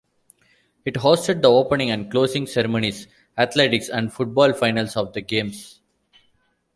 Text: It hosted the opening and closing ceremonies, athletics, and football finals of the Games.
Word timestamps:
It 0.83 0.95
hosted 0.95 1.43
the 1.43 1.51
opening 1.51 1.91
and 1.91 2.09
closing 2.09 2.47
ceremonies, 2.47 3.07
athletics, 3.37 3.87
and 3.87 4.11
football 4.11 4.51
finals 4.51 4.97
of 4.97 5.13
the 5.13 5.21
Games. 5.21 5.79